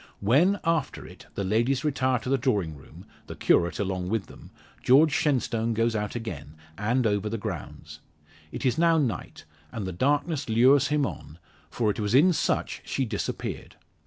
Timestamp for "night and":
8.97-9.85